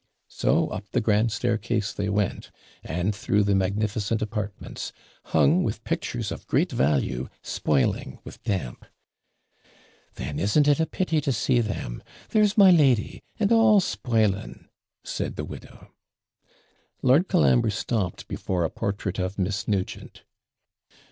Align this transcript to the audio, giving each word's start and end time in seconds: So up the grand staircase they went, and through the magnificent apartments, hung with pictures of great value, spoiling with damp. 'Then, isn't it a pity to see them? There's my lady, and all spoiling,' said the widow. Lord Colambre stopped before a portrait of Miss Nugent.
So 0.31 0.67
up 0.69 0.89
the 0.93 0.99
grand 0.99 1.31
staircase 1.31 1.93
they 1.93 2.09
went, 2.09 2.49
and 2.83 3.15
through 3.15 3.43
the 3.43 3.53
magnificent 3.53 4.19
apartments, 4.19 4.91
hung 5.25 5.61
with 5.63 5.83
pictures 5.83 6.31
of 6.31 6.47
great 6.47 6.71
value, 6.71 7.29
spoiling 7.43 8.17
with 8.23 8.41
damp. 8.43 8.87
'Then, 10.15 10.39
isn't 10.39 10.67
it 10.67 10.79
a 10.79 10.87
pity 10.87 11.21
to 11.21 11.31
see 11.31 11.59
them? 11.61 12.01
There's 12.29 12.57
my 12.57 12.71
lady, 12.71 13.21
and 13.39 13.51
all 13.51 13.79
spoiling,' 13.79 14.69
said 15.03 15.35
the 15.35 15.45
widow. 15.45 15.93
Lord 17.03 17.27
Colambre 17.27 17.69
stopped 17.69 18.27
before 18.27 18.63
a 18.63 18.71
portrait 18.71 19.19
of 19.19 19.37
Miss 19.37 19.67
Nugent. 19.67 20.23